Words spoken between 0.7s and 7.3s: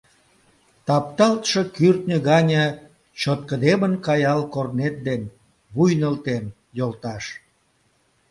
Тапталтше кӱртньӧ гане чоткыдемын каял корнет ден, вуй нӧлтен, йолташ!